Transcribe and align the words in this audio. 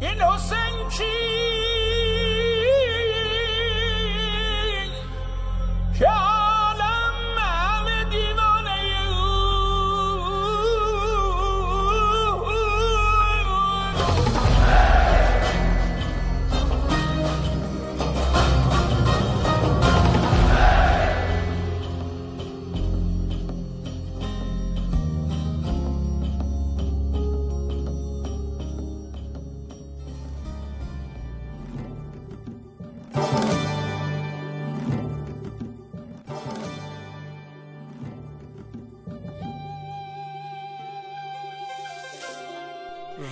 این 0.00 0.20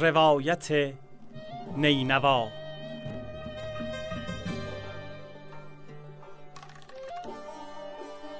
روایت 0.06 0.92
نینوا. 1.76 2.48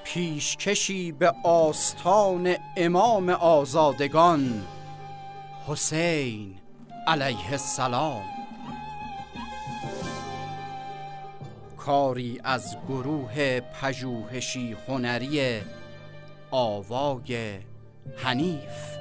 پیشکشی 0.03 1.11
به 1.11 1.33
آستان 1.43 2.55
امام 2.77 3.29
آزادگان 3.29 4.67
حسین 5.67 6.55
علیه 7.07 7.51
السلام. 7.51 8.23
کاری 11.77 12.39
از 12.43 12.77
گروه 12.87 13.59
پژوهشی 13.59 14.77
هنری 14.87 15.61
آوای 16.51 17.59
حنیف. 18.17 18.96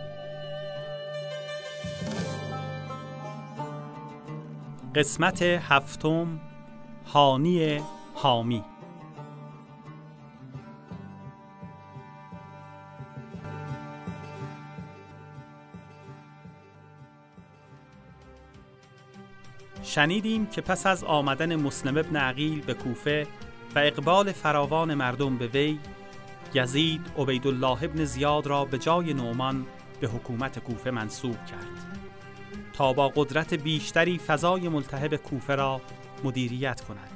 قسمت 4.97 5.43
هفتم 5.43 6.41
هانی 7.07 7.81
حامی. 8.15 8.65
شنیدیم 19.83 20.47
که 20.47 20.61
پس 20.61 20.87
از 20.87 21.05
آمدن 21.05 21.57
مسلم 21.57 21.97
ابن 21.97 22.17
عقیل 22.17 22.61
به 22.61 22.75
کوفه 22.75 23.27
و 23.75 23.79
اقبال 23.79 24.33
فراوان 24.33 24.95
مردم 24.95 25.39
به 25.39 25.47
وی 25.47 25.79
یزید 26.55 27.01
عبیدالله 27.19 27.85
ابن 27.85 28.05
زیاد 28.05 28.47
را 28.47 28.65
به 28.65 28.79
جای 28.79 29.15
نومان 29.15 29.67
به 30.01 30.09
حکومت 30.09 30.59
کوفه 30.59 30.91
منصوب 30.91 31.37
کرد. 31.45 31.96
تا 32.77 32.93
با 32.93 33.09
قدرت 33.09 33.55
بیشتری 33.55 34.19
فضای 34.19 34.69
ملتهب 34.69 35.17
کوفه 35.17 35.55
را 35.55 35.81
مدیریت 36.25 36.81
کند. 36.81 37.11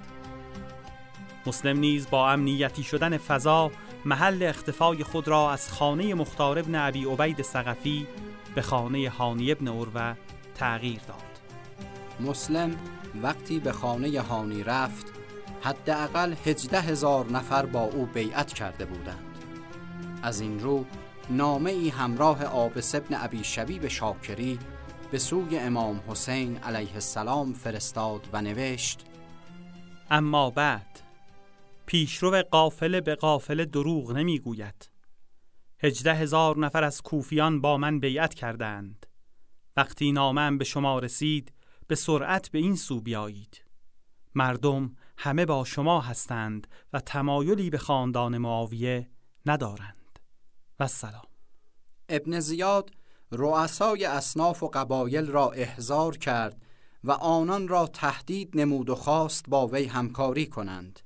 مسلم 1.46 1.78
نیز 1.78 2.10
با 2.10 2.30
امنیتی 2.30 2.82
شدن 2.82 3.18
فضا 3.18 3.70
محل 4.04 4.42
اختفای 4.42 5.04
خود 5.04 5.28
را 5.28 5.52
از 5.52 5.72
خانه 5.72 6.14
مختار 6.14 6.58
ابن 6.58 6.74
عبی 6.74 7.04
عبید 7.04 7.42
سقفی 7.42 8.06
به 8.54 8.62
خانه 8.62 9.10
هانی 9.10 9.52
ابن 9.52 9.68
اروه 9.68 10.14
تغییر 10.54 11.00
داد. 11.08 11.40
مسلم 12.20 12.76
وقتی 13.22 13.58
به 13.58 13.72
خانه 13.72 14.20
هانی 14.20 14.62
رفت 14.62 15.06
حداقل 15.62 16.34
هجده 16.46 16.80
هزار 16.80 17.32
نفر 17.32 17.66
با 17.66 17.82
او 17.82 18.06
بیعت 18.06 18.52
کرده 18.52 18.84
بودند. 18.84 19.24
از 20.22 20.40
این 20.40 20.60
رو 20.60 20.84
نامه 21.30 21.70
ای 21.70 21.88
همراه 21.88 22.44
آبس 22.44 22.94
ابن 22.94 23.14
عبی 23.14 23.44
شبیب 23.44 23.88
شاکری 23.88 24.58
به 25.10 25.18
سوی 25.18 25.58
امام 25.58 26.00
حسین 26.08 26.56
علیه 26.56 26.94
السلام 26.94 27.52
فرستاد 27.52 28.28
و 28.32 28.42
نوشت 28.42 29.06
اما 30.10 30.50
بعد 30.50 31.00
پیشرو 31.86 32.42
قافله 32.50 33.00
به 33.00 33.14
قافله 33.14 33.64
دروغ 33.64 34.12
نمی‌گوید. 34.12 34.90
هجده 35.82 36.14
هزار 36.14 36.58
نفر 36.58 36.84
از 36.84 37.02
کوفیان 37.02 37.60
با 37.60 37.76
من 37.76 38.00
بیعت 38.00 38.34
کردند. 38.34 39.06
وقتی 39.76 40.12
نامم 40.12 40.58
به 40.58 40.64
شما 40.64 40.98
رسید 40.98 41.52
به 41.86 41.94
سرعت 41.94 42.50
به 42.50 42.58
این 42.58 42.76
سو 42.76 43.00
بیایید. 43.00 43.64
مردم 44.34 44.96
همه 45.18 45.46
با 45.46 45.64
شما 45.64 46.00
هستند 46.00 46.66
و 46.92 47.00
تمایلی 47.00 47.70
به 47.70 47.78
خاندان 47.78 48.38
معاویه 48.38 49.10
ندارند. 49.46 50.18
و 50.80 50.86
سلام. 50.86 51.26
ابن 52.08 52.40
زیاد 52.40 52.90
رؤسای 53.32 54.04
اصناف 54.04 54.62
و 54.62 54.68
قبایل 54.68 55.26
را 55.26 55.50
احضار 55.50 56.16
کرد 56.16 56.62
و 57.04 57.12
آنان 57.12 57.68
را 57.68 57.86
تهدید 57.86 58.50
نمود 58.54 58.90
و 58.90 58.94
خواست 58.94 59.44
با 59.48 59.66
وی 59.66 59.84
همکاری 59.84 60.46
کنند. 60.46 61.00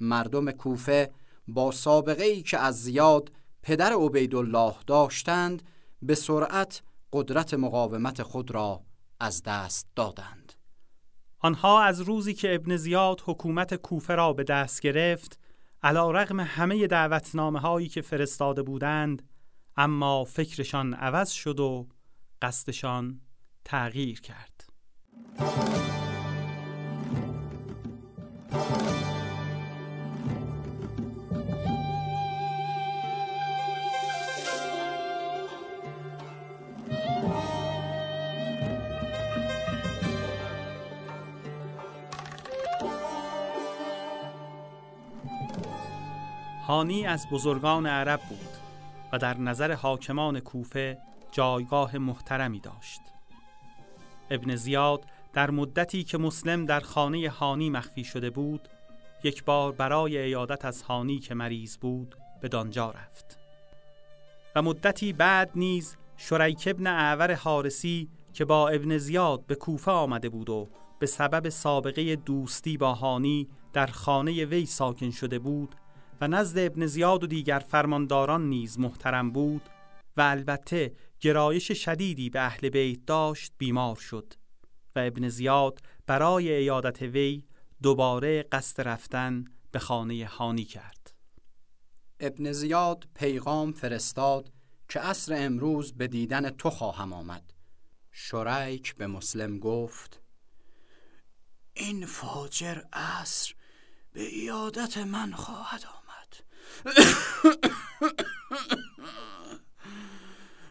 مردم 0.00 0.50
کوفه 0.50 1.10
با 1.48 1.70
سابقه 1.70 2.24
ای 2.24 2.42
که 2.42 2.58
از 2.58 2.82
زیاد 2.82 3.32
پدر 3.62 3.92
عبیدالله 3.92 4.74
داشتند 4.86 5.62
به 6.02 6.14
سرعت 6.14 6.82
قدرت 7.12 7.54
مقاومت 7.54 8.22
خود 8.22 8.50
را 8.50 8.82
از 9.20 9.42
دست 9.42 9.86
دادند. 9.96 10.52
آنها 11.38 11.82
از 11.82 12.00
روزی 12.00 12.34
که 12.34 12.54
ابن 12.54 12.76
زیاد 12.76 13.22
حکومت 13.24 13.74
کوفه 13.74 14.14
را 14.14 14.32
به 14.32 14.44
دست 14.44 14.80
گرفت 14.80 15.38
علا 15.82 16.10
رغم 16.10 16.40
همه 16.40 16.86
دعوتنامه 16.86 17.60
هایی 17.60 17.88
که 17.88 18.00
فرستاده 18.00 18.62
بودند 18.62 19.22
اما 19.78 20.24
فکرشان 20.24 20.94
عوض 20.94 21.30
شد 21.30 21.60
و 21.60 21.88
قصدشان 22.42 23.20
تغییر 23.64 24.20
کرد. 24.20 24.64
هانی 46.66 47.06
از 47.06 47.26
بزرگان 47.30 47.86
عرب 47.86 48.20
بود. 48.20 48.55
در 49.18 49.38
نظر 49.38 49.72
حاکمان 49.72 50.40
کوفه 50.40 50.98
جایگاه 51.32 51.98
محترمی 51.98 52.60
داشت. 52.60 53.00
ابن 54.30 54.56
زیاد 54.56 55.04
در 55.32 55.50
مدتی 55.50 56.04
که 56.04 56.18
مسلم 56.18 56.66
در 56.66 56.80
خانه 56.80 57.30
هانی 57.30 57.70
مخفی 57.70 58.04
شده 58.04 58.30
بود 58.30 58.68
یک 59.22 59.44
بار 59.44 59.72
برای 59.72 60.18
ایادت 60.18 60.64
از 60.64 60.82
هانی 60.82 61.18
که 61.18 61.34
مریض 61.34 61.76
بود 61.76 62.16
به 62.40 62.48
دانجا 62.48 62.90
رفت. 62.90 63.38
و 64.56 64.62
مدتی 64.62 65.12
بعد 65.12 65.50
نیز 65.54 65.96
شریک 66.16 66.64
ابن 66.66 66.86
اعور 66.86 67.34
حارسی 67.34 68.08
که 68.32 68.44
با 68.44 68.68
ابن 68.68 68.98
زیاد 68.98 69.46
به 69.46 69.54
کوفه 69.54 69.90
آمده 69.90 70.28
بود 70.28 70.50
و 70.50 70.68
به 70.98 71.06
سبب 71.06 71.48
سابقه 71.48 72.16
دوستی 72.16 72.76
با 72.76 72.94
هانی 72.94 73.48
در 73.72 73.86
خانه 73.86 74.44
وی 74.44 74.66
ساکن 74.66 75.10
شده 75.10 75.38
بود 75.38 75.74
و 76.20 76.28
نزد 76.28 76.58
ابن 76.58 76.86
زیاد 76.86 77.24
و 77.24 77.26
دیگر 77.26 77.58
فرمانداران 77.58 78.48
نیز 78.48 78.78
محترم 78.78 79.30
بود 79.30 79.62
و 80.16 80.20
البته 80.20 80.96
گرایش 81.20 81.72
شدیدی 81.72 82.30
به 82.30 82.40
اهل 82.40 82.68
بیت 82.68 83.06
داشت 83.06 83.52
بیمار 83.58 83.96
شد 83.96 84.34
و 84.96 84.98
ابن 84.98 85.28
زیاد 85.28 85.80
برای 86.06 86.52
ایادت 86.52 87.02
وی 87.02 87.44
دوباره 87.82 88.42
قصد 88.42 88.88
رفتن 88.88 89.44
به 89.70 89.78
خانه 89.78 90.26
هانی 90.26 90.64
کرد. 90.64 91.12
ابن 92.20 92.52
زیاد 92.52 93.08
پیغام 93.14 93.72
فرستاد 93.72 94.52
که 94.88 95.00
عصر 95.00 95.34
امروز 95.36 95.92
به 95.92 96.06
دیدن 96.06 96.50
تو 96.50 96.70
خواهم 96.70 97.12
آمد. 97.12 97.52
شریک 98.10 98.94
به 98.94 99.06
مسلم 99.06 99.58
گفت 99.58 100.22
این 101.74 102.06
فاجر 102.06 102.82
عصر 102.92 103.54
به 104.12 104.22
ایادت 104.22 104.98
من 104.98 105.32
خواهد 105.32 105.84
آمد. 105.84 106.05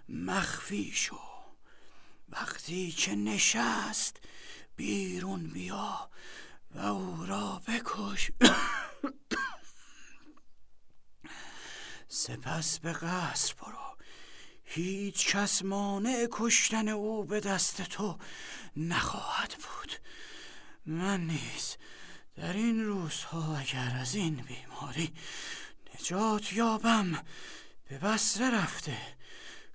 مخفی 0.09 0.91
شو. 0.95 1.19
وقتی 2.29 2.91
که 2.91 3.15
نشست 3.15 4.17
بیرون 4.75 5.47
بیا 5.47 6.09
و 6.71 6.79
او 6.79 7.25
را 7.25 7.61
بکش. 7.67 8.31
سپس 12.07 12.79
به 12.79 12.93
قصر 12.93 13.53
برو. 13.53 13.97
هیچ 14.63 15.27
کس 15.27 15.63
مانع 15.63 16.27
کشتن 16.31 16.87
او 16.87 17.23
به 17.23 17.39
دست 17.39 17.81
تو 17.81 18.17
نخواهد 18.75 19.55
بود. 19.57 19.91
من 20.85 21.21
نیز 21.21 21.77
در 22.35 22.53
این 22.53 22.85
روزها 22.85 23.57
اگر 23.57 23.97
از 24.01 24.15
این 24.15 24.35
بیماری 24.35 25.13
نجات 25.99 26.53
یابم. 26.53 27.11
به 27.89 27.97
بسره 27.97 28.61
رفته. 28.61 28.97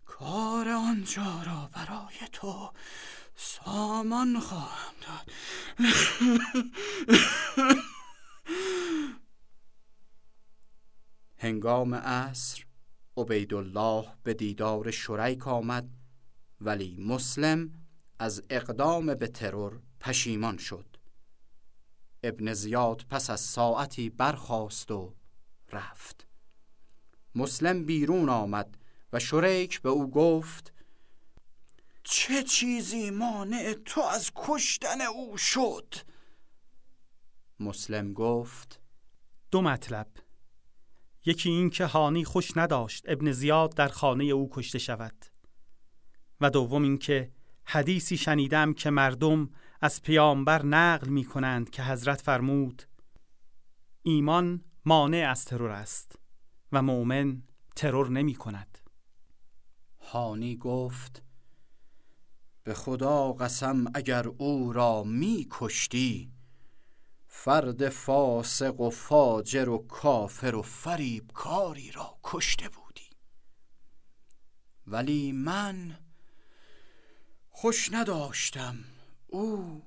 کار 0.06 0.68
آنجا 0.68 1.42
را 1.46 1.70
برای 1.72 2.28
تو 2.32 2.72
سامان 3.36 4.40
خواهم 4.40 4.94
داد. 5.00 5.30
هنگام 11.38 11.94
عصر 11.94 12.64
عبیدالله 13.16 14.06
به 14.22 14.34
دیدار 14.34 14.90
شریک 14.90 15.48
آمد 15.48 15.88
ولی 16.60 16.96
مسلم 16.96 17.70
از 18.18 18.42
اقدام 18.50 19.14
به 19.14 19.28
ترور 19.28 19.80
پشیمان 20.00 20.58
شد. 20.58 20.96
ابن 22.22 22.52
زیاد 22.52 23.04
پس 23.10 23.30
از 23.30 23.40
ساعتی 23.40 24.10
برخاست 24.10 24.90
و 24.90 25.14
رفت. 25.72 26.26
مسلم 27.34 27.84
بیرون 27.84 28.28
آمد 28.28 28.78
و 29.12 29.18
شریک 29.18 29.82
به 29.82 29.88
او 29.88 30.10
گفت 30.10 30.72
چه 32.02 32.42
چیزی 32.42 33.10
مانع 33.10 33.74
تو 33.84 34.00
از 34.00 34.30
کشتن 34.34 35.00
او 35.00 35.36
شد؟ 35.36 35.94
مسلم 37.60 38.12
گفت 38.12 38.80
دو 39.50 39.62
مطلب. 39.62 40.08
یکی 41.24 41.48
این 41.50 41.70
که 41.70 41.84
هانی 41.84 42.24
خوش 42.24 42.56
نداشت 42.56 43.04
ابن 43.08 43.32
زیاد 43.32 43.74
در 43.74 43.88
خانه 43.88 44.24
او 44.24 44.48
کشته 44.52 44.78
شود. 44.78 45.24
و 46.40 46.50
دوم 46.50 46.82
اینکه 46.82 47.32
حدیثی 47.64 48.16
شنیدم 48.16 48.72
که 48.72 48.90
مردم 48.90 49.50
از 49.80 50.02
پیامبر 50.02 50.62
نقل 50.62 51.08
می 51.08 51.24
کنند 51.24 51.70
که 51.70 51.82
حضرت 51.82 52.20
فرمود 52.20 52.82
ایمان 54.02 54.64
مانع 54.84 55.28
از 55.30 55.44
ترور 55.44 55.70
است 55.70 56.18
و 56.72 56.82
مؤمن 56.82 57.42
ترور 57.76 58.08
نمی 58.08 58.34
کند. 58.34 58.78
هانی 60.00 60.56
گفت 60.56 61.22
به 62.64 62.74
خدا 62.74 63.32
قسم 63.32 63.84
اگر 63.94 64.28
او 64.28 64.72
را 64.72 65.02
می 65.02 65.46
کشتی 65.50 66.32
فرد 67.26 67.88
فاسق 67.88 68.80
و 68.80 68.90
فاجر 68.90 69.68
و 69.68 69.78
کافر 69.78 70.54
و 70.54 70.62
فریب 70.62 71.30
کاری 71.34 71.90
را 71.90 72.18
کشته 72.22 72.68
بودی. 72.68 73.10
ولی 74.86 75.32
من 75.32 75.98
خوش 77.50 77.92
نداشتم 77.92 78.84
او 79.26 79.82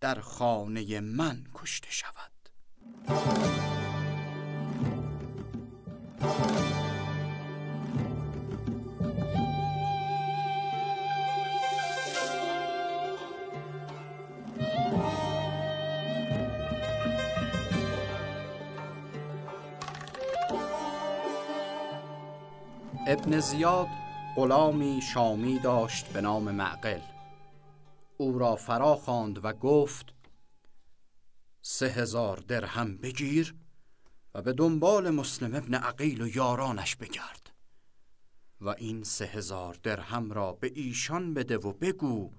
در 0.00 0.20
خانه 0.20 1.00
من 1.00 1.46
کشته 1.54 1.90
شود. 1.90 2.32
ابن 23.06 23.40
زیاد 23.40 23.86
غلامی 24.36 25.00
شامی 25.02 25.58
داشت 25.58 26.12
به 26.12 26.20
نام 26.20 26.50
معقل. 26.50 27.00
او 28.16 28.38
را 28.38 28.56
فرا 28.56 28.94
خواند 28.94 29.44
و 29.44 29.52
گفت 29.52 30.14
سه 31.62 31.86
هزار 31.86 32.36
درهم 32.36 32.96
بگیر 32.96 33.54
و 34.34 34.42
به 34.42 34.52
دنبال 34.52 35.10
مسلم 35.10 35.54
ابن 35.54 35.74
عقیل 35.74 36.22
و 36.22 36.28
یارانش 36.28 36.96
بگرد. 36.96 37.50
و 38.60 38.68
این 38.68 39.04
سه 39.04 39.24
هزار 39.24 39.78
درهم 39.82 40.32
را 40.32 40.52
به 40.52 40.72
ایشان 40.74 41.34
بده 41.34 41.58
و 41.58 41.72
بگو 41.72 42.32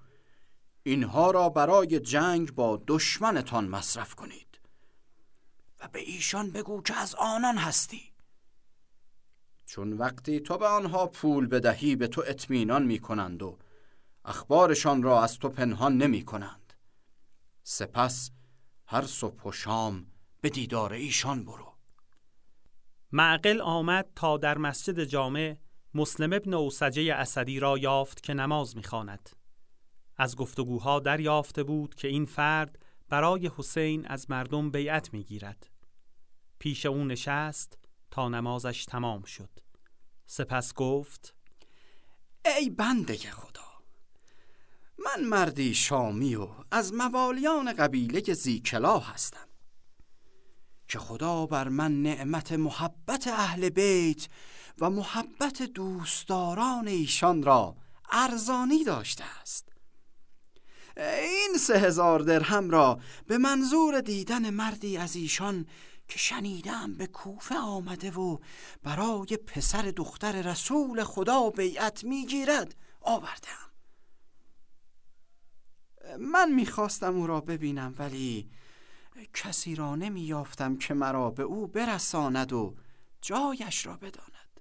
اینها 0.82 1.30
را 1.30 1.48
برای 1.48 2.00
جنگ 2.00 2.54
با 2.54 2.82
دشمنتان 2.86 3.68
مصرف 3.68 4.14
کنید. 4.14 4.60
و 5.80 5.88
به 5.88 6.00
ایشان 6.00 6.50
بگو 6.50 6.82
که 6.82 6.94
از 6.94 7.14
آنان 7.14 7.58
هستی. 7.58 8.12
چون 9.66 9.92
وقتی 9.92 10.40
تو 10.40 10.58
به 10.58 10.66
آنها 10.66 11.06
پول 11.06 11.46
بدهی 11.46 11.96
به 11.96 12.08
تو 12.08 12.22
اطمینان 12.26 12.82
می 12.82 12.98
کنند 12.98 13.42
و 13.42 13.58
اخبارشان 14.24 15.02
را 15.02 15.22
از 15.22 15.38
تو 15.38 15.48
پنهان 15.48 15.96
نمی 15.96 16.24
کنند 16.24 16.72
سپس 17.62 18.30
هر 18.86 19.02
صبح 19.02 19.42
و 19.42 19.52
شام 19.52 20.06
به 20.40 20.50
دیدار 20.50 20.92
ایشان 20.92 21.44
برو. 21.44 21.73
معقل 23.16 23.60
آمد 23.60 24.10
تا 24.16 24.36
در 24.36 24.58
مسجد 24.58 25.04
جامع 25.04 25.56
مسلم 25.94 26.32
ابن 26.32 26.54
اوسجه 26.54 27.14
اسدی 27.14 27.60
را 27.60 27.78
یافت 27.78 28.22
که 28.22 28.34
نماز 28.34 28.76
می‌خواند. 28.76 29.30
از 30.16 30.36
گفتگوها 30.36 31.00
دریافته 31.00 31.62
بود 31.62 31.94
که 31.94 32.08
این 32.08 32.24
فرد 32.24 32.78
برای 33.08 33.50
حسین 33.56 34.06
از 34.06 34.30
مردم 34.30 34.70
بیعت 34.70 35.12
می‌گیرد. 35.12 35.70
پیش 36.58 36.86
او 36.86 37.04
نشست 37.04 37.78
تا 38.10 38.28
نمازش 38.28 38.84
تمام 38.84 39.22
شد. 39.22 39.50
سپس 40.26 40.74
گفت 40.74 41.34
ای 42.58 42.70
بنده 42.70 43.16
خدا 43.16 43.60
من 44.98 45.24
مردی 45.24 45.74
شامی 45.74 46.34
و 46.34 46.48
از 46.70 46.94
موالیان 46.94 47.72
قبیله 47.72 48.20
زیکلا 48.20 48.98
هستم 48.98 49.46
که 50.88 50.98
خدا 50.98 51.46
بر 51.46 51.68
من 51.68 52.02
نعمت 52.02 52.52
محبت 52.52 53.26
اهل 53.28 53.68
بیت 53.68 54.28
و 54.78 54.90
محبت 54.90 55.62
دوستداران 55.62 56.88
ایشان 56.88 57.42
را 57.42 57.76
ارزانی 58.10 58.84
داشته 58.84 59.24
است. 59.40 59.68
این 60.96 61.56
سه 61.60 61.78
هزار 61.78 62.20
درهم 62.20 62.70
را 62.70 63.00
به 63.26 63.38
منظور 63.38 64.00
دیدن 64.00 64.50
مردی 64.50 64.96
از 64.96 65.16
ایشان 65.16 65.66
که 66.08 66.18
شنیدم 66.18 66.94
به 66.94 67.06
کوفه 67.06 67.58
آمده 67.58 68.10
و 68.10 68.38
برای 68.82 69.38
پسر 69.46 69.82
دختر 69.82 70.42
رسول 70.42 71.04
خدا 71.04 71.50
بیعت 71.50 72.04
می‌گیرد 72.04 72.74
آوردم. 73.00 73.70
من 76.18 76.52
می‌خواستم 76.52 77.16
او 77.16 77.26
را 77.26 77.40
ببینم 77.40 77.94
ولی 77.98 78.50
کسی 79.34 79.74
را 79.74 79.96
نمیافتم 79.96 80.76
که 80.76 80.94
مرا 80.94 81.30
به 81.30 81.42
او 81.42 81.66
برساند 81.66 82.52
و 82.52 82.74
جایش 83.20 83.86
را 83.86 83.96
بداند. 83.96 84.60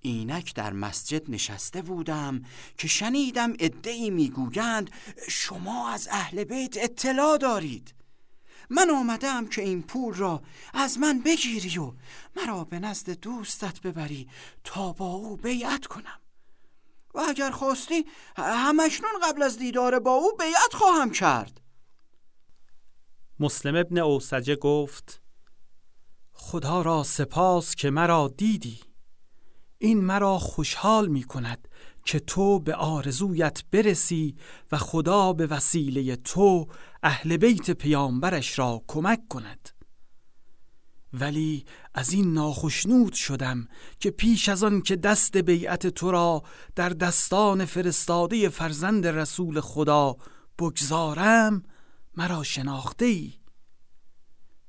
اینک 0.00 0.54
در 0.54 0.72
مسجد 0.72 1.30
نشسته 1.30 1.82
بودم 1.82 2.42
که 2.78 2.88
شنیدم 2.88 3.52
ادعی 3.58 4.10
می‌گویند 4.10 4.90
شما 5.28 5.88
از 5.90 6.08
اهل 6.10 6.44
بیت 6.44 6.76
اطلاع 6.76 7.38
دارید. 7.38 7.94
من 8.70 8.90
آمدم 8.90 9.46
که 9.46 9.62
این 9.62 9.82
پول 9.82 10.14
را 10.14 10.42
از 10.74 10.98
من 10.98 11.20
بگیری 11.20 11.78
و 11.78 11.92
مرا 12.36 12.64
به 12.64 12.78
نزد 12.78 13.10
دوستت 13.10 13.80
ببری 13.80 14.28
تا 14.64 14.92
با 14.92 15.06
او 15.06 15.36
بیعت 15.36 15.86
کنم. 15.86 16.18
و 17.14 17.20
اگر 17.28 17.50
خواستی 17.50 18.06
همشنون 18.36 19.12
قبل 19.22 19.42
از 19.42 19.58
دیدار 19.58 19.98
با 19.98 20.10
او 20.10 20.36
بیعت 20.38 20.74
خواهم 20.74 21.10
کرد. 21.10 21.61
مسلم 23.42 23.76
ابن 23.76 23.98
اوسجه 23.98 24.56
گفت 24.56 25.22
خدا 26.32 26.82
را 26.82 27.02
سپاس 27.02 27.74
که 27.74 27.90
مرا 27.90 28.34
دیدی. 28.36 28.80
این 29.78 30.00
مرا 30.00 30.38
خوشحال 30.38 31.08
می 31.08 31.22
کند 31.22 31.68
که 32.04 32.20
تو 32.20 32.58
به 32.58 32.74
آرزویت 32.74 33.62
برسی 33.72 34.36
و 34.72 34.78
خدا 34.78 35.32
به 35.32 35.46
وسیله 35.46 36.16
تو 36.16 36.68
اهل 37.02 37.36
بیت 37.36 37.70
پیامبرش 37.70 38.58
را 38.58 38.82
کمک 38.88 39.28
کند. 39.28 39.68
ولی 41.12 41.64
از 41.94 42.12
این 42.12 42.32
ناخشنود 42.32 43.12
شدم 43.12 43.68
که 44.00 44.10
پیش 44.10 44.48
از 44.48 44.64
آن 44.64 44.82
که 44.82 44.96
دست 44.96 45.36
بیعت 45.36 45.86
تو 45.86 46.10
را 46.10 46.42
در 46.76 46.88
دستان 46.88 47.64
فرستاده 47.64 48.48
فرزند 48.48 49.06
رسول 49.06 49.60
خدا 49.60 50.16
بگذارم 50.58 51.62
مرا 52.16 52.42
شناخته 52.42 53.04
ای؟ 53.04 53.34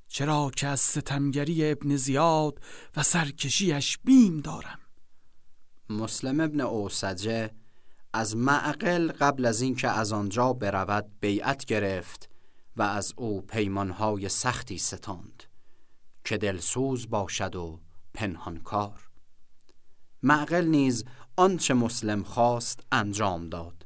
چرا 0.07 0.51
که 0.55 0.67
از 0.67 0.79
ستمگری 0.79 1.71
ابن 1.71 1.95
زیاد 1.95 2.59
و 2.95 3.03
سرکشیش 3.03 3.97
بیم 3.97 4.39
دارم؟ 4.39 4.79
مسلم 5.89 6.39
ابن 6.39 6.62
اوسجه 6.62 7.51
از 8.13 8.38
معقل 8.38 9.12
قبل 9.12 9.45
از 9.45 9.62
اینکه 9.62 9.88
از 9.88 10.12
آنجا 10.12 10.53
برود 10.53 11.12
بیعت 11.19 11.65
گرفت 11.65 12.29
و 12.77 12.81
از 12.81 13.13
او 13.17 13.41
پیمانهای 13.41 14.29
سختی 14.29 14.77
ستاند 14.77 15.43
که 16.23 16.38
دلسوز 16.38 17.09
باشد 17.09 17.55
و 17.55 17.81
پنهانکار. 18.13 19.09
معقل 20.23 20.65
نیز 20.65 21.05
آنچه 21.35 21.73
مسلم 21.73 22.23
خواست 22.23 22.79
انجام 22.91 23.50
داد. 23.50 23.85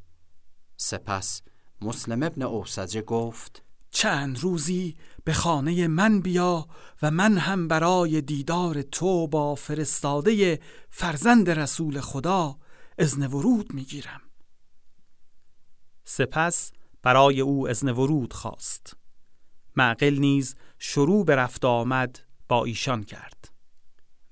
سپس 0.78 1.42
مسلم 1.82 2.24
ابن 2.24 2.42
اوسجه 2.42 3.02
گفت 3.02 3.64
چند 3.90 4.40
روزی 4.40 4.96
به 5.24 5.34
خانه 5.34 5.88
من 5.88 6.22
بیا 6.22 6.68
و 7.02 7.12
من 7.12 7.38
هم 7.38 7.68
برای 7.68 8.22
دیدار 8.22 8.82
تو 8.82 9.28
با 9.28 9.56
فرستاده 9.56 10.60
فرزند 10.90 11.50
رسول 11.50 12.00
خدا 12.00 12.58
ازن 12.98 13.28
ورود 13.28 13.74
می‌گیرم. 13.74 14.22
سپس 16.04 16.72
برای 17.04 17.42
او 17.42 17.68
ازن 17.70 17.90
ورود 17.90 18.34
خواست. 18.34 18.98
معقل 19.76 20.18
نیز 20.20 20.56
شروع 20.80 21.26
به 21.26 21.36
رفت 21.36 21.66
آمد 21.66 22.20
با 22.48 22.66
ایشان 22.66 23.04
کرد. 23.04 23.52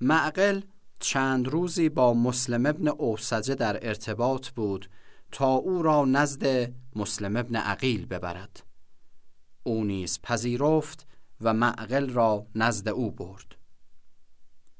معقل 0.02 0.62
چند 1.00 1.48
روزی 1.48 1.90
با 1.90 2.14
مسلم 2.14 2.66
ابن 2.66 2.88
اوسجه 2.88 3.56
در 3.56 3.88
ارتباط 3.88 4.50
بود 4.50 4.90
تا 5.36 5.54
او 5.54 5.84
را 5.84 6.06
نزد 6.06 6.74
مسلم 6.96 7.38
ابن 7.38 7.56
عقیل 7.56 8.06
ببرد. 8.06 8.64
او 9.64 9.84
نیز 9.84 10.20
پذیرفت 10.24 11.08
و 11.42 11.54
معقل 11.54 12.10
را 12.10 12.46
نزد 12.56 12.90
او 12.90 13.12
برد. 13.12 13.56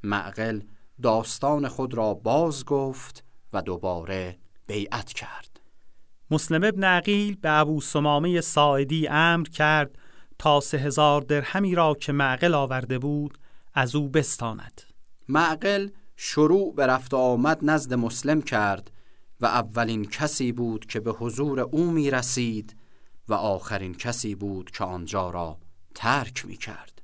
معقل 0.04 0.62
داستان 1.02 1.68
خود 1.68 1.94
را 1.94 2.14
باز 2.14 2.66
گفت 2.66 3.24
و 3.54 3.62
دوباره 3.62 4.38
بیعت 4.68 5.14
کرد. 5.14 5.60
مسلم 6.32 6.64
ابن 6.64 6.84
عقیل 6.84 7.36
به 7.36 7.52
ابو 7.52 7.82
سمامه 7.82 8.42
ساعدی 8.42 9.08
امر 9.08 9.48
کرد 9.48 9.98
تا 10.40 10.60
سه 10.60 10.78
هزار 10.78 11.22
درهمی 11.22 11.76
را 11.76 11.94
که 11.94 12.12
معقل 12.12 12.54
آورده 12.54 13.00
بود 13.00 13.38
از 13.74 13.96
او 13.96 14.10
بستاند. 14.10 14.82
معقل 15.30 15.90
شروع 16.16 16.76
به 16.76 16.88
رفت 16.88 17.14
آمد 17.14 17.60
نزد 17.62 17.94
مسلم 17.94 18.42
کرد 18.42 18.92
و 19.42 19.46
اولین 19.46 20.06
کسی 20.06 20.52
بود 20.52 20.86
که 20.86 21.00
به 21.00 21.12
حضور 21.12 21.60
او 21.60 21.92
می 21.92 22.12
رسید 22.12 22.76
و 23.28 23.34
آخرین 23.34 23.94
کسی 23.94 24.36
بود 24.36 24.72
که 24.72 24.84
آنجا 24.84 25.30
را 25.30 25.58
ترک 25.96 26.46
می 26.46 26.58
کرد 26.58 27.02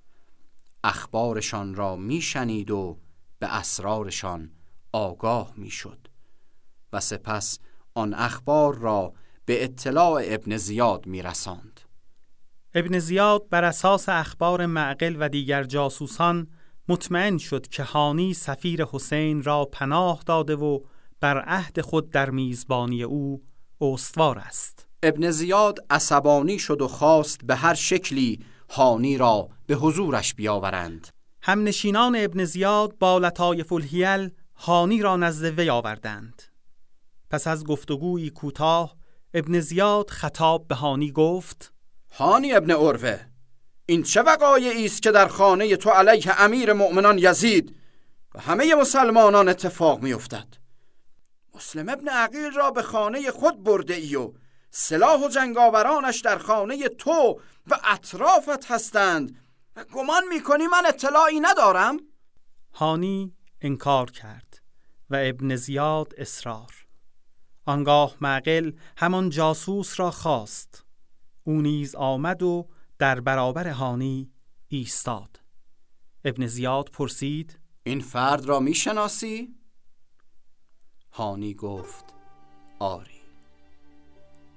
اخبارشان 0.84 1.76
را 1.76 1.96
می 1.96 2.22
شنید 2.22 2.72
و 2.72 2.98
به 3.40 3.56
اسرارشان 3.56 4.52
آگاه 4.92 5.54
می 5.58 5.70
شد 5.70 6.08
و 6.94 7.00
سپس 7.00 7.60
آن 7.94 8.14
اخبار 8.14 8.76
را 8.76 9.14
به 9.46 9.64
اطلاع 9.64 10.22
ابن 10.26 10.58
زیاد 10.58 11.06
می 11.06 11.22
رساند. 11.22 11.80
ابن 12.74 13.00
زیاد 13.00 13.50
بر 13.50 13.64
اساس 13.64 14.10
اخبار 14.10 14.66
معقل 14.66 15.16
و 15.20 15.30
دیگر 15.30 15.64
جاسوسان 15.64 16.48
مطمئن 16.88 17.38
شد 17.38 17.68
که 17.68 17.84
هانی 17.84 18.34
سفیر 18.34 18.86
حسین 18.86 19.44
را 19.44 19.66
پناه 19.66 20.24
داده 20.26 20.56
و 20.56 20.80
بر 21.22 21.40
عهد 21.40 21.82
خود 21.82 22.10
در 22.10 22.30
میزبانی 22.30 23.04
او 23.04 23.42
استوار 23.82 24.40
است. 24.40 24.88
ابن 25.04 25.32
زیاد 25.32 25.80
عصبانی 25.90 26.60
شد 26.60 26.82
و 26.82 26.88
خواست 26.88 27.40
به 27.44 27.56
هر 27.56 27.74
شکلی 27.74 28.40
هانی 28.70 29.18
را 29.18 29.50
به 29.68 29.76
حضورش 29.76 30.34
بیاورند. 30.34 31.08
همنشینان 31.42 32.16
ابن 32.20 32.46
زیاد 32.46 32.98
با 32.98 33.18
لطایف 33.18 33.74
الهیل 33.74 34.30
هانی 34.56 35.02
را 35.02 35.18
نزد 35.18 35.60
وی 35.60 35.70
آوردند. 35.70 36.42
پس 37.30 37.48
از 37.48 37.64
گفتگویی 37.64 38.30
کوتاه 38.30 38.96
ابن 39.34 39.60
زیاد 39.60 40.10
خطاب 40.10 40.68
به 40.68 40.76
هانی 40.76 41.12
گفت 41.12 41.74
هانی 42.12 42.54
ابن 42.54 42.72
اوروه 42.72 43.20
این 43.86 44.04
چه 44.04 44.22
وقایعی 44.22 44.86
است 44.86 45.02
که 45.02 45.12
در 45.12 45.28
خانه 45.28 45.76
تو 45.76 45.90
علیه 45.90 46.42
امیر 46.42 46.74
مؤمنان 46.74 47.18
یزید 47.18 47.76
و 48.36 48.40
همه 48.40 48.76
مسلمانان 48.76 49.50
اتفاق 49.50 50.02
میافتد؟ 50.02 50.61
مسلم 51.62 51.90
ابن 51.90 52.08
عقیل 52.08 52.52
را 52.52 52.72
به 52.72 52.82
خانه 52.82 53.32
خود 53.32 53.64
برده 53.64 53.94
ای 53.94 54.16
و 54.16 54.34
سلاح 54.72 55.26
و 55.26 55.30
جنگاورانش 55.30 56.20
در 56.20 56.38
خانه 56.38 56.88
تو 56.88 57.40
و 57.68 57.80
اطرافت 57.84 58.72
هستند 58.72 59.38
و 59.76 59.84
گمان 59.84 60.24
می‌کنی 60.34 60.68
من 60.68 60.86
اطلاعی 60.86 61.40
ندارم؟ 61.40 61.98
هانی 62.74 63.36
انکار 63.62 64.12
کرد 64.12 64.62
و 65.10 65.16
ابن 65.16 65.56
زیاد 65.56 66.14
اصرار 66.18 66.88
آنگاه 67.66 68.16
معقل 68.22 68.72
همان 68.98 69.30
جاسوس 69.30 70.00
را 70.00 70.12
خواست 70.12 70.86
او 71.44 71.62
نیز 71.62 71.96
آمد 71.96 72.44
و 72.44 72.70
در 73.00 73.20
برابر 73.20 73.68
هانی 73.68 74.32
ایستاد 74.68 75.40
ابن 76.26 76.48
زیاد 76.48 76.90
پرسید 76.90 77.60
این 77.84 78.00
فرد 78.00 78.46
را 78.46 78.60
می‌شناسی؟ 78.60 79.61
هانی 81.14 81.54
گفت 81.54 82.06
آری. 82.80 83.22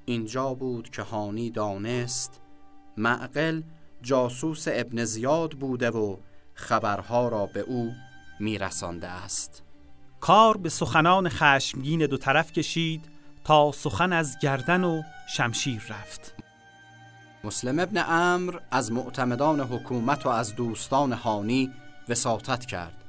اینجا 0.04 0.54
بود 0.54 0.90
که 0.90 1.02
هانی 1.02 1.50
دانست 1.50 2.40
معقل 2.96 3.62
جاسوس 4.02 4.64
ابن 4.68 5.04
زیاد 5.04 5.52
بوده 5.52 5.90
و 5.90 6.16
خبرها 6.54 7.28
را 7.28 7.46
به 7.46 7.60
او 7.60 7.92
میرسانده 8.40 9.08
است. 9.08 9.62
کار 10.20 10.56
به 10.56 10.68
سخنان 10.68 11.28
خشمگین 11.28 12.06
دو 12.06 12.16
طرف 12.16 12.52
کشید 12.52 13.04
تا 13.44 13.72
سخن 13.72 14.12
از 14.12 14.36
گردن 14.42 14.84
و 14.84 15.02
شمشیر 15.36 15.82
رفت. 15.88 16.34
مسلم 17.44 17.78
ابن 17.78 18.04
امر 18.08 18.58
از 18.70 18.92
معتمدان 18.92 19.60
حکومت 19.60 20.26
و 20.26 20.28
از 20.28 20.54
دوستان 20.54 21.12
هانی 21.12 21.70
وساطت 22.08 22.66
کرد 22.66 23.04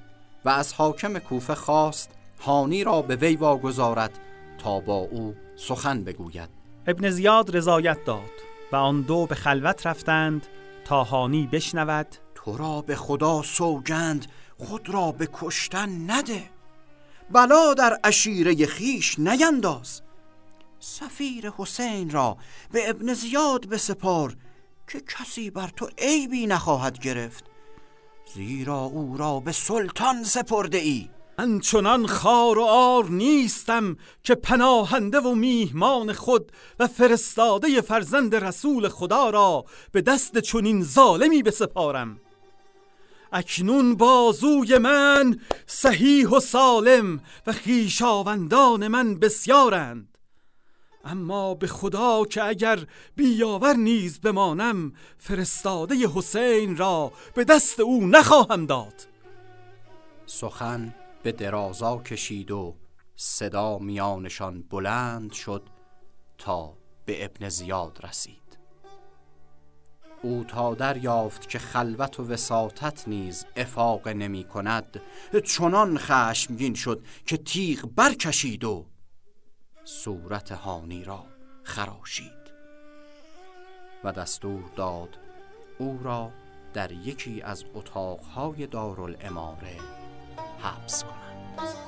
و 0.45 0.49
از 0.49 0.73
حاکم 0.73 1.19
کوفه 1.19 1.55
خواست 1.55 2.11
هانی 2.39 2.83
را 2.83 3.01
به 3.01 3.15
وی 3.15 3.35
واگذارد 3.35 4.19
تا 4.57 4.79
با 4.79 4.95
او 4.95 5.35
سخن 5.55 6.03
بگوید. 6.03 6.49
ابن 6.87 7.09
زیاد 7.09 7.57
رضایت 7.57 8.05
داد 8.05 8.31
و 8.71 8.75
آن 8.75 9.01
دو 9.01 9.25
به 9.25 9.35
خلوت 9.35 9.87
رفتند 9.87 10.47
تا 10.85 11.03
هانی 11.03 11.49
بشنود. 11.51 12.07
تو 12.35 12.57
را 12.57 12.81
به 12.81 12.95
خدا 12.95 13.41
سوگند 13.41 14.25
خود 14.57 14.89
را 14.89 15.11
به 15.11 15.29
کشتن 15.33 16.11
نده. 16.11 16.43
بلا 17.31 17.73
در 17.73 17.99
اشیره 18.03 18.65
خیش 18.65 19.19
نینداز. 19.19 20.01
سفیر 20.79 21.51
حسین 21.57 22.09
را 22.09 22.37
به 22.71 22.89
ابن 22.89 23.13
زیاد 23.13 23.69
بسپار 23.69 24.35
که 24.87 25.01
کسی 25.01 25.49
بر 25.49 25.67
تو 25.67 25.89
عیبی 25.97 26.47
نخواهد 26.47 26.99
گرفت. 26.99 27.43
زیرا 28.33 28.79
او 28.79 29.17
را 29.17 29.39
به 29.39 29.51
سلطان 29.51 30.23
سپرده 30.23 30.77
ای 30.77 31.09
من 31.39 31.59
چنان 31.59 32.07
خار 32.07 32.57
و 32.57 32.63
آر 32.63 33.09
نیستم 33.09 33.97
که 34.23 34.35
پناهنده 34.35 35.19
و 35.19 35.35
میهمان 35.35 36.13
خود 36.13 36.51
و 36.79 36.87
فرستاده 36.87 37.81
فرزند 37.81 38.35
رسول 38.35 38.89
خدا 38.89 39.29
را 39.29 39.65
به 39.91 40.01
دست 40.01 40.37
چنین 40.37 40.83
ظالمی 40.83 41.43
بسپارم. 41.43 42.19
اکنون 43.31 43.95
بازوی 43.95 44.77
من 44.77 45.39
صحیح 45.67 46.27
و 46.27 46.39
سالم 46.39 47.19
و 47.47 47.51
خیشاوندان 47.51 48.87
من 48.87 49.19
بسیارند. 49.19 50.17
اما 51.05 51.53
به 51.53 51.67
خدا 51.67 52.25
که 52.25 52.43
اگر 52.43 52.79
بیاور 53.15 53.73
نیز 53.73 54.19
بمانم 54.21 54.93
فرستاده 55.17 55.95
حسین 56.15 56.77
را 56.77 57.11
به 57.33 57.43
دست 57.43 57.79
او 57.79 58.07
نخواهم 58.07 58.65
داد. 58.65 59.07
سخن 60.25 60.95
به 61.25 61.31
درازا 61.31 61.97
کشید 61.97 62.51
و 62.51 62.75
صدا 63.15 63.77
میانشان 63.77 64.61
بلند 64.61 65.31
شد 65.31 65.69
تا 66.37 66.77
به 67.05 67.25
ابن 67.25 67.49
زیاد 67.49 67.99
رسید. 68.03 68.57
او 70.21 70.43
تا 70.43 70.75
دریافت 70.75 71.49
که 71.49 71.59
خلوت 71.59 72.19
و 72.19 72.27
وساطت 72.27 73.07
نیز 73.07 73.45
افاق 73.55 74.07
نمی 74.07 74.43
کند 74.43 75.01
چنان 75.45 75.97
خشمگین 75.97 76.73
شد 76.73 77.05
که 77.25 77.37
تیغ 77.37 77.89
برکشید 77.95 78.63
و 78.63 78.85
صورت 79.83 80.51
هانی 80.51 81.03
را 81.03 81.25
خراشید. 81.63 82.45
و 84.03 84.11
دستور 84.11 84.63
داد 84.75 85.17
او 85.77 85.99
را 86.03 86.31
در 86.73 86.91
یکی 86.91 87.41
از 87.41 87.63
اتاقهای 87.73 88.67
دارالاماره 88.67 90.04
حبس 90.59 91.03
کنند 91.03 91.84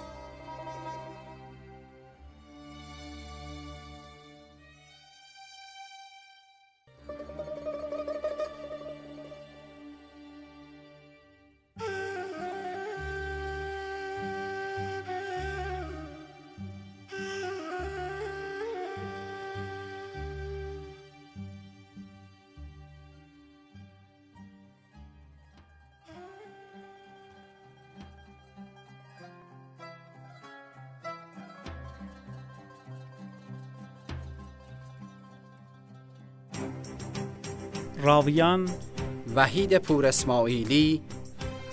راویان 38.08 38.70
وحید 39.36 39.78
پور 39.78 40.06
اسماعیلی 40.06 41.02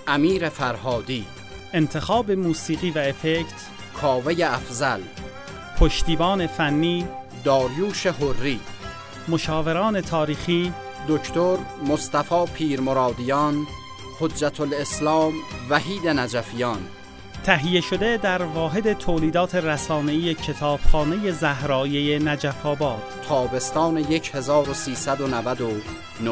امیر 0.07 0.49
فرهادی 0.49 1.25
انتخاب 1.73 2.31
موسیقی 2.31 2.91
و 2.91 2.97
افکت 2.97 3.69
کاوه 4.01 4.33
افزل 4.43 5.01
پشتیبان 5.79 6.47
فنی 6.47 7.07
داریوش 7.43 8.07
حری 8.07 8.59
مشاوران 9.27 10.01
تاریخی 10.01 10.73
دکتر 11.07 11.57
مصطفی 11.87 12.45
پیرمرادیان 12.53 13.67
حجت 14.19 14.61
الاسلام 14.61 15.33
وحید 15.69 16.07
نجفیان. 16.07 16.94
تهیه 17.45 17.81
شده 17.81 18.17
در 18.17 18.43
واحد 18.43 18.93
تولیدات 18.93 19.55
رسانه‌ای 19.55 20.33
کتابخانه 20.33 21.31
زهرایه 21.31 22.19
نجف 22.19 22.65
آباد. 22.65 23.01
تابستان 23.27 23.97
1399 24.33 26.31